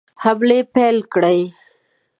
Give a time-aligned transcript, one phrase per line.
[0.23, 1.39] حملې پیل کړې.